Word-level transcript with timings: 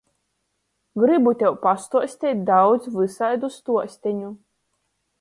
Grybu 1.03 1.33
tev 1.43 1.59
pastuosteit 1.67 2.41
daudz 2.49 2.91
vysaidu 2.97 3.55
stuosteņu! 3.61 4.37